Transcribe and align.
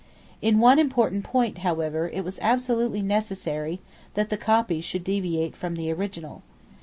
In 0.41 0.57
one 0.57 0.79
important 0.79 1.23
point, 1.23 1.59
however, 1.59 2.09
it 2.11 2.23
was 2.23 2.39
absolutely 2.41 3.03
necessary 3.03 3.81
that 4.15 4.29
the 4.31 4.35
copy 4.35 4.81
should 4.81 5.03
deviate 5.03 5.55
from 5.55 5.75
the 5.75 5.91
original. 5.91 6.41